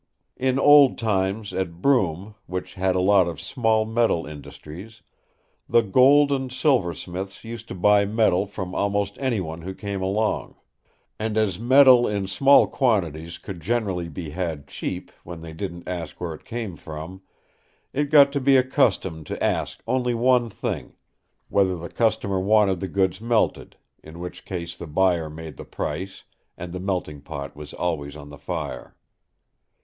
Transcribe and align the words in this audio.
In 0.35 0.57
old 0.57 0.97
times 0.97 1.53
at 1.53 1.79
Brum, 1.79 2.33
which 2.47 2.73
had 2.73 2.95
a 2.95 2.99
lot 2.99 3.27
of 3.27 3.39
small 3.39 3.85
metal 3.85 4.25
industries, 4.25 5.03
the 5.69 5.83
gold 5.83 6.31
and 6.31 6.51
silver 6.51 6.95
smiths 6.95 7.43
used 7.43 7.67
to 7.67 7.75
buy 7.75 8.05
metal 8.05 8.47
from 8.47 8.73
almost 8.73 9.15
anyone 9.19 9.61
who 9.61 9.75
came 9.75 10.01
along. 10.01 10.55
And 11.19 11.37
as 11.37 11.59
metal 11.59 12.07
in 12.07 12.25
small 12.25 12.65
quantities 12.65 13.37
could 13.37 13.59
generally 13.61 14.09
be 14.09 14.31
had 14.31 14.67
cheap 14.67 15.11
when 15.23 15.41
they 15.41 15.53
didn't 15.53 15.87
ask 15.87 16.19
where 16.19 16.33
it 16.33 16.45
came 16.45 16.77
from, 16.77 17.21
it 17.93 18.09
got 18.09 18.31
to 18.31 18.41
be 18.41 18.57
a 18.57 18.63
custom 18.63 19.23
to 19.25 19.43
ask 19.43 19.83
only 19.85 20.15
one 20.15 20.49
thing—whether 20.49 21.77
the 21.77 21.89
customer 21.89 22.39
wanted 22.39 22.79
the 22.79 22.87
goods 22.87 23.21
melted, 23.21 23.75
in 24.01 24.17
which 24.19 24.45
case 24.45 24.75
the 24.75 24.87
buyer 24.87 25.29
made 25.29 25.57
the 25.57 25.63
price, 25.63 26.23
and 26.57 26.73
the 26.73 26.79
melting 26.79 27.21
pot 27.21 27.55
was 27.55 27.71
always 27.71 28.15
on 28.15 28.29
the 28.29 28.39
fire. 28.39 28.95